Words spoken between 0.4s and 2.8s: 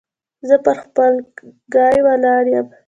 زه پر خپل ګای ولاړ يم.